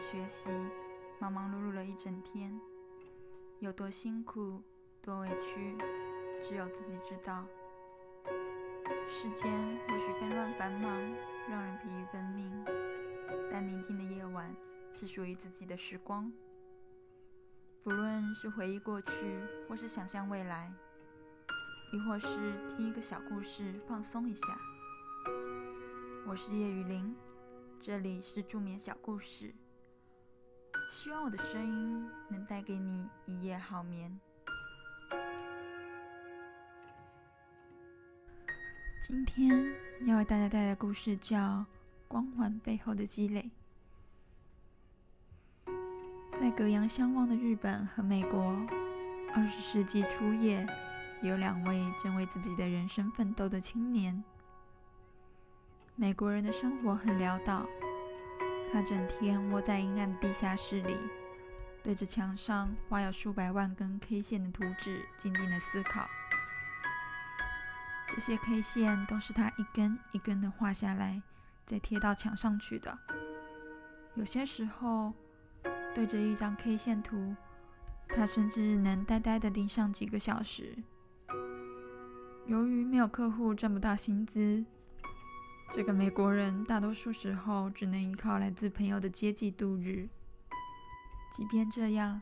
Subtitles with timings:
[0.00, 0.48] 学习，
[1.18, 2.58] 忙忙碌碌了一整天，
[3.58, 4.62] 有多辛苦、
[5.02, 5.76] 多委屈，
[6.42, 7.44] 只有自己知道。
[9.06, 9.52] 世间
[9.86, 10.90] 或许纷乱繁忙，
[11.48, 12.50] 让人疲于奔命，
[13.52, 14.54] 但宁静的夜晚
[14.94, 16.32] 是属于自己的时光。
[17.82, 20.72] 不论是回忆过去，或是想象未来，
[21.92, 22.28] 亦或是
[22.68, 24.46] 听一个小故事放松一下。
[26.26, 27.14] 我是叶雨林，
[27.80, 29.52] 这里是助眠小故事。
[30.90, 34.18] 希望我的声音能带给你一夜好眠。
[39.00, 39.72] 今天
[40.04, 41.38] 要为大家带来的故事叫
[42.08, 43.48] 《光环背后的积累》。
[46.40, 48.60] 在隔洋相望的日本和美国，
[49.32, 50.66] 二十世纪初叶，
[51.22, 54.24] 有两位正为自己的人生奋斗的青年。
[55.94, 57.64] 美国人的生活很潦倒，
[58.72, 60.96] 他整天窝在阴暗的地下室里，
[61.82, 66.08] 对着墙上画有数百万根 K 线的图纸，静静的思考。
[68.08, 71.22] 这些 K 线都是他一根一根的画下来，
[71.64, 72.98] 再贴到墙上去的。
[74.14, 75.12] 有些时候。
[75.92, 77.34] 对着一张 K 线图，
[78.08, 80.78] 他甚至能呆呆的盯上几个小时。
[82.46, 84.64] 由于没有客户，挣不到薪资，
[85.72, 90.08] 这个美国人大多数时候只能依靠来自朋友的接济度日。
[91.30, 92.20] 即便这样，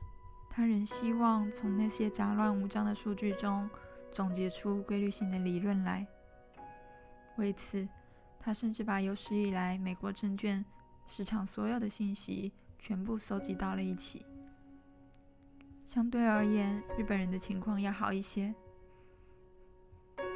[0.50, 3.68] 他仍希望从那些杂乱无章的数据中
[4.12, 6.06] 总结出规律性的理论来。
[7.38, 7.88] 为此，
[8.38, 10.64] 他甚至把有史以来美国证券
[11.06, 12.52] 市场所有的信息。
[12.80, 14.24] 全部收集到了一起。
[15.84, 18.54] 相对而言，日本人的情况要好一些。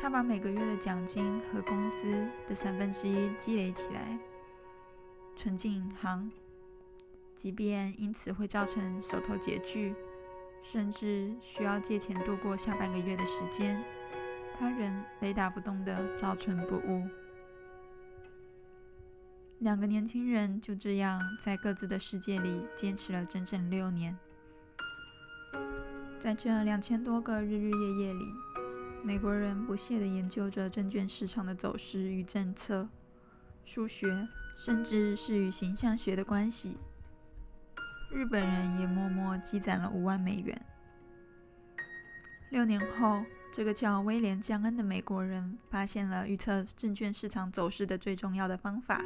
[0.02, 4.18] 他把每个月的奖金和工资的三分之一积累起来，
[5.36, 6.28] 存进银行。
[7.36, 9.94] 即便因此会造成手头拮据，
[10.60, 13.80] 甚至需要借钱度过下半个月的时间，
[14.58, 17.06] 他仍雷打不动的照存不误。
[19.60, 24.18] 两个年轻人就这样在各自的世界里坚持了整整六年。
[26.18, 28.26] 在这两千多个日日夜夜里，
[29.04, 32.88] 美国人不懈地研究着证券市场的走势与政策、
[33.64, 36.76] 数学，甚至是与形象学的关系。
[38.10, 40.66] 日本人也默默积攒了五万美元。
[42.50, 49.02] 六年后，这个叫威廉·江恩的美国人发现了预测证券市场走势的最重要的方法。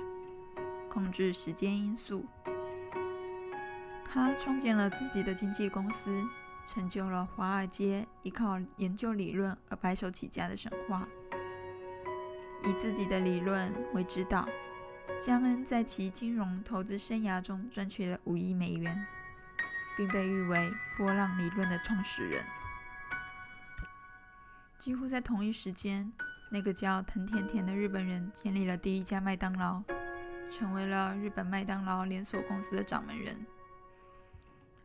[0.91, 2.27] 控制时间因素，
[4.05, 6.23] 他创建了自己的经纪公司，
[6.67, 11.07] 成就了华尔街依靠研究理论而白手起家的神话。
[12.65, 14.49] 以自己的理论为指导，
[15.19, 19.07] 江恩在其金融投资生涯中赚取了五亿美元，
[19.97, 22.45] 并被誉为“波浪理论”的创始人。
[24.77, 26.13] 几乎在同一时间，
[26.51, 29.83] 那个叫藤田田的日本人建立了第一家麦当劳。
[30.49, 33.45] 成为了日本麦当劳连锁公司的掌门人，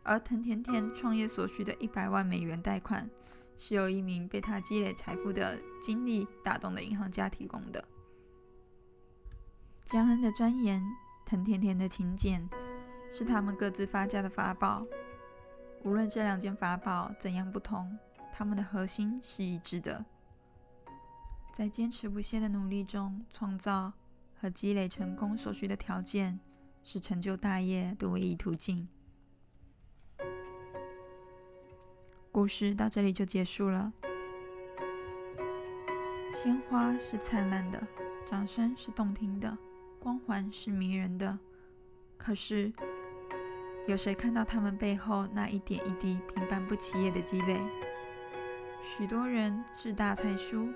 [0.04, 3.10] 而藤田田创业所需的一百万美元贷款，
[3.58, 7.84] 是由一名被他积累财富的经历打动的银行家提供的。
[9.86, 10.84] 江恩的钻研，
[11.26, 12.48] 藤田田的勤俭，
[13.12, 14.86] 是他们各自发家的法宝。
[15.84, 17.98] 无论这两件法宝怎样不同，
[18.32, 20.06] 他们的核心是一致的，
[21.52, 23.94] 在坚持不懈的努力中创造。
[24.42, 26.40] 和积累成功所需的条件，
[26.84, 28.88] 是成就大业的唯一途径。
[32.31, 33.92] 故事到这里就结束了。
[36.34, 37.86] 鲜花是灿烂的，
[38.25, 39.58] 掌声是动听的，
[40.00, 41.38] 光环是迷人的。
[42.18, 42.72] 可是，
[43.86, 47.59] 有谁看到他们背后那一点一滴平凡不起眼的积累？
[48.81, 50.70] 许多人志大才疏。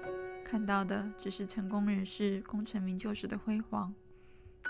[0.43, 3.91] 看到的只是成功人士功成名就时的辉煌，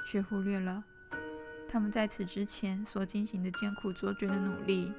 [0.05, 0.85] 却忽略了
[1.67, 4.93] 他们在此之前所进行的艰苦卓绝的努力。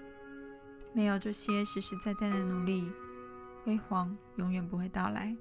[0.97, 2.91] 没有这些实实在在的努力，
[3.63, 5.37] 辉煌永远不会到来。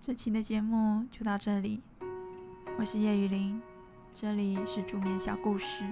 [0.00, 1.82] 这期的节目就到这里，
[2.78, 3.60] 我是叶雨林，
[4.14, 5.84] 这里是助眠小故事。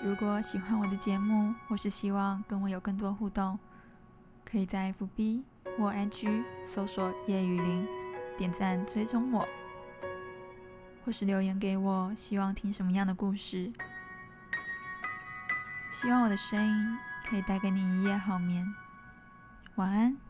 [0.00, 3.58] 如果喜欢我的节目，或是希望跟我有更多互动，
[4.44, 5.42] 可以在 FB
[5.76, 7.86] 或 IG 搜索叶雨林，
[8.36, 9.46] 点赞追踪我，
[11.04, 13.72] 或是留言给我，希望听什么样的故事。
[15.90, 16.98] 希望我的声音
[17.28, 18.72] 可以带给你一夜好眠。
[19.74, 20.27] 晚安。